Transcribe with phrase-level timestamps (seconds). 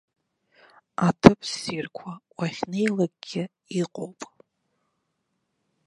[1.07, 3.43] Аҭыԥ ссирқәа уахьнеилакгьы
[3.81, 4.19] иҟоуп.